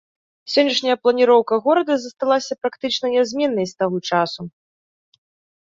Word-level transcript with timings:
Сённяшняя 0.53 0.95
планіроўка 1.03 1.59
горада 1.67 1.93
засталася 2.05 2.53
практычна 2.63 3.05
нязменнай 3.15 3.71
з 3.73 3.79
таго 3.85 3.97
часу. 4.11 4.41